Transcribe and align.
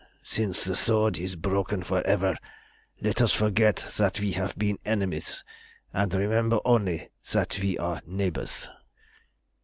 Since 0.23 0.63
the 0.63 0.75
sword 0.75 1.15
is 1.19 1.35
broken 1.35 1.83
for 1.83 2.01
ever, 2.07 2.35
let 3.01 3.21
us 3.21 3.33
forget 3.33 3.93
that 3.97 4.19
we 4.19 4.31
have 4.31 4.57
been 4.57 4.79
enemies, 4.83 5.43
and 5.93 6.11
remember 6.11 6.57
only 6.65 7.09
that 7.33 7.59
we 7.61 7.77
are 7.77 8.01
neighbours." 8.07 8.67